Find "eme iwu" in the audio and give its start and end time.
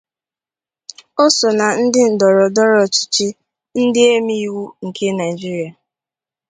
4.13-4.63